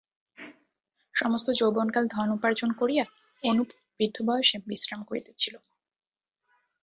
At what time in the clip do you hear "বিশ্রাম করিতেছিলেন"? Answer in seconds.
4.67-5.63